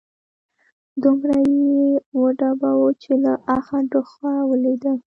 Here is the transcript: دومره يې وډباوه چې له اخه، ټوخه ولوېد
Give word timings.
دومره 1.03 1.37
يې 1.49 1.69
وډباوه 2.19 2.89
چې 3.01 3.11
له 3.23 3.33
اخه، 3.57 3.77
ټوخه 3.91 4.33
ولوېد 4.49 4.83